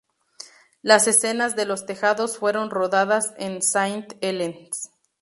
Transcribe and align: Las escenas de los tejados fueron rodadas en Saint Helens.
Las 0.81 1.07
escenas 1.07 1.55
de 1.55 1.65
los 1.67 1.85
tejados 1.85 2.39
fueron 2.39 2.71
rodadas 2.71 3.35
en 3.37 3.61
Saint 3.61 4.13
Helens. 4.19 4.89